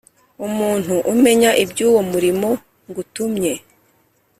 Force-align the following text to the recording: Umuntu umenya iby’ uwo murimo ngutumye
Umuntu 0.45 0.93
umenya 1.13 1.51
iby’ 1.63 1.79
uwo 1.89 2.01
murimo 2.11 2.49
ngutumye 2.87 3.53